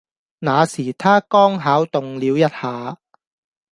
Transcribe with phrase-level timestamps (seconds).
[0.03, 0.09] 那時她剛
[1.59, 2.97] 巧動了一下